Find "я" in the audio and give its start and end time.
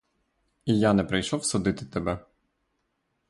0.79-0.93